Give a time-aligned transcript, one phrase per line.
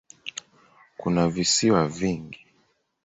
[0.97, 2.47] Kuna visiwa vingi.